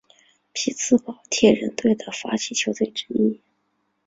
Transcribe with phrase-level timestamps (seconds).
[0.53, 3.39] 匹兹堡铁人队的发起球队之一。